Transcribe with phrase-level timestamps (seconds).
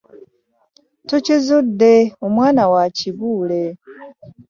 [1.07, 1.93] Tukizudde
[2.25, 3.61] omwana wa Kibuule.